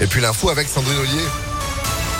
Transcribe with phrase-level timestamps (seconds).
[0.00, 1.57] Et puis l'info avec Sandrine Ollier.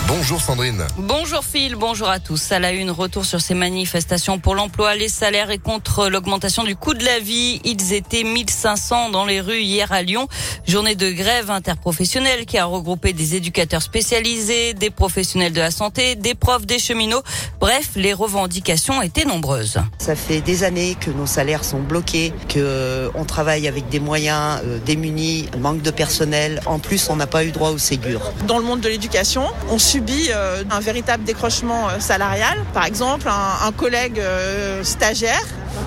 [0.09, 0.87] Bonjour Sandrine.
[0.97, 2.51] Bonjour Phil, bonjour à tous.
[2.51, 6.77] À la une, retour sur ces manifestations pour l'emploi, les salaires et contre l'augmentation du
[6.77, 7.61] coût de la vie.
[7.65, 10.27] Ils étaient 1500 dans les rues hier à Lyon.
[10.67, 16.15] Journée de grève interprofessionnelle qui a regroupé des éducateurs spécialisés, des professionnels de la santé,
[16.15, 17.23] des profs, des cheminots.
[17.61, 19.79] Bref, les revendications étaient nombreuses.
[19.99, 24.63] Ça fait des années que nos salaires sont bloqués, que on travaille avec des moyens
[24.65, 26.63] euh, démunis, manque de personnel.
[26.65, 28.23] En plus, on n'a pas eu droit au Ségur.
[28.47, 29.98] Dans le monde de l'éducation, on subit
[30.31, 32.59] euh, un véritable décrochement euh, salarial.
[32.75, 35.45] Par exemple, un, collègue euh, stagiaire,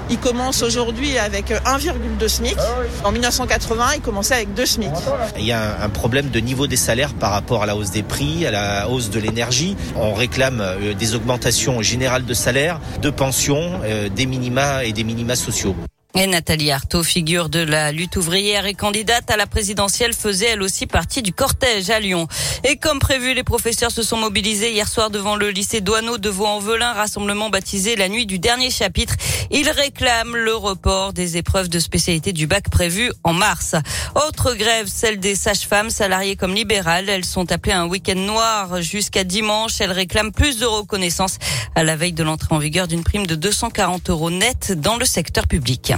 [0.09, 2.57] il commence aujourd'hui avec 1,2 SMIC.
[3.03, 4.89] En 1980, il commençait avec 2 SMIC.
[5.37, 8.03] Il y a un problème de niveau des salaires par rapport à la hausse des
[8.03, 9.75] prix, à la hausse de l'énergie.
[9.95, 10.63] On réclame
[10.97, 13.79] des augmentations générales de salaires, de pensions,
[14.15, 15.75] des minima et des minima sociaux.
[16.13, 20.61] Et Nathalie Arthaud, figure de la lutte ouvrière et candidate à la présidentielle, faisait elle
[20.61, 22.27] aussi partie du cortège à Lyon.
[22.65, 26.29] Et comme prévu, les professeurs se sont mobilisés hier soir devant le lycée Douaneau de
[26.29, 29.15] Vaux-en-Velin, rassemblement baptisé la nuit du dernier chapitre.
[29.51, 33.75] Ils réclament le report des épreuves de spécialité du bac prévu en mars.
[34.15, 37.07] Autre grève, celle des sages-femmes, salariées comme libérales.
[37.07, 39.79] Elles sont appelées à un week-end noir jusqu'à dimanche.
[39.79, 41.37] Elles réclament plus de reconnaissance
[41.73, 45.05] à la veille de l'entrée en vigueur d'une prime de 240 euros net dans le
[45.05, 45.93] secteur public.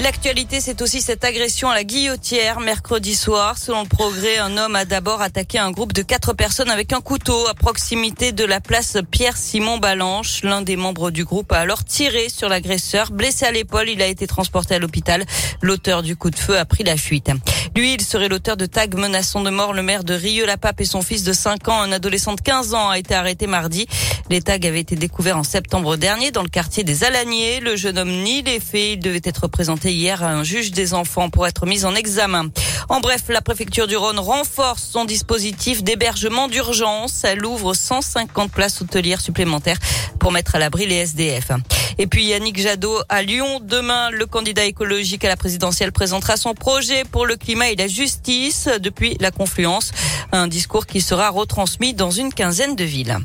[0.00, 3.56] L'actualité, c'est aussi cette agression à la guillotière mercredi soir.
[3.56, 7.00] Selon le progrès, un homme a d'abord attaqué un groupe de quatre personnes avec un
[7.00, 10.42] couteau à proximité de la place Pierre-Simon Balanche.
[10.42, 13.12] L'un des membres du groupe a alors tiré sur l'agresseur.
[13.12, 15.24] Blessé à l'épaule, il a été transporté à l'hôpital.
[15.62, 17.30] L'auteur du coup de feu a pris la fuite.
[17.76, 21.02] Lui, il serait l'auteur de tags menaçant de mort le maire de Rieux-la-Pape et son
[21.02, 23.86] fils de 5 ans, un adolescent de 15 ans, a été arrêté mardi.
[24.30, 27.60] Les tags avaient été découverts en septembre dernier dans le quartier des Alaniers.
[27.60, 28.92] Le jeune homme nie les faits.
[28.94, 32.46] Il devait être présenté hier à un juge des enfants pour être mis en examen.
[32.88, 37.22] En bref, la préfecture du Rhône renforce son dispositif d'hébergement d'urgence.
[37.24, 39.78] Elle ouvre 150 places hôtelières supplémentaires
[40.18, 41.50] pour mettre à l'abri les SDF.
[41.98, 43.60] Et puis Yannick Jadot à Lyon.
[43.62, 47.88] Demain, le candidat écologique à la présidentielle présentera son projet pour le climat et la
[47.88, 49.92] justice depuis la confluence.
[50.32, 53.18] Un discours qui sera retransmis dans une quinzaine de villes.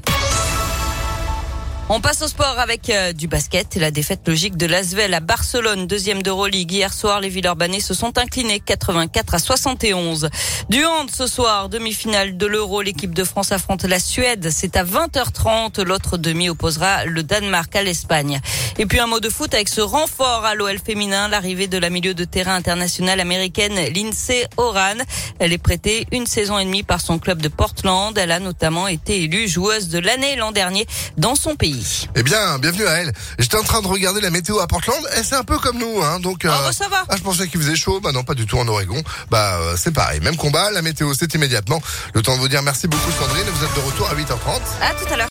[1.91, 3.75] On passe au sport avec euh, du basket.
[3.75, 6.71] La défaite logique de l'Asvel à Barcelone, deuxième d'Euroleague.
[6.71, 10.29] Hier soir, les Villeurbanais se sont inclinés 84 à 71.
[10.69, 12.83] Du hand ce soir, demi-finale de l'Euro.
[12.83, 14.49] L'équipe de France affronte la Suède.
[14.51, 15.81] C'est à 20h30.
[15.81, 18.39] L'autre demi opposera le Danemark à l'Espagne.
[18.77, 21.89] Et puis un mot de foot avec ce renfort à l'OL féminin, l'arrivée de la
[21.89, 24.97] milieu de terrain internationale américaine Lindsay Oran.
[25.39, 28.15] Elle est prêtée une saison et demie par son club de Portland.
[28.15, 30.85] Elle a notamment été élue joueuse de l'année l'an dernier
[31.17, 31.78] dans son pays.
[32.15, 33.11] Eh bien, bienvenue à elle.
[33.37, 36.01] J'étais en train de regarder la météo à Portland et c'est un peu comme nous,
[36.01, 36.19] hein.
[36.19, 37.03] Donc, Ah bah, ça va.
[37.09, 37.99] ah, je pensais qu'il faisait chaud.
[38.01, 39.01] Bah non, pas du tout en Oregon.
[39.29, 40.19] Bah, euh, c'est pareil.
[40.21, 40.71] Même combat.
[40.71, 41.81] La météo, c'est immédiatement.
[42.13, 43.45] Le temps de vous dire merci beaucoup, Sandrine.
[43.53, 44.61] Vous êtes de retour à 8h30.
[44.81, 45.27] À tout à l'heure.